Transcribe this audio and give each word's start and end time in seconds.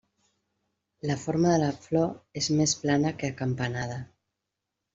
La 1.09 1.17
forma 1.23 1.51
de 1.51 1.59
la 1.63 1.67
flor 1.83 2.09
és 2.43 2.49
més 2.63 2.73
plana 2.87 3.13
que 3.21 3.31
acampanada. 3.35 4.01